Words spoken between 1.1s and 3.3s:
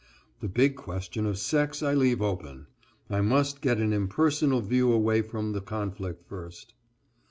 of sex I leave open. I